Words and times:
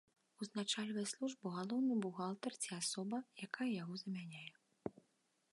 Узначальвае 0.43 1.03
службу 1.11 1.51
галоўны 1.57 1.93
бухгалтар 2.05 2.57
ці 2.63 2.69
асоба, 2.81 3.17
якая 3.49 3.71
яго 3.81 3.93
замяняе. 4.07 4.51